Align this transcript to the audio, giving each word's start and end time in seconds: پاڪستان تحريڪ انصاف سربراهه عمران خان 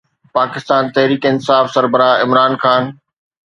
پاڪستان 0.37 0.87
تحريڪ 0.95 1.21
انصاف 1.31 1.65
سربراهه 1.75 2.19
عمران 2.27 2.53
خان 2.63 2.83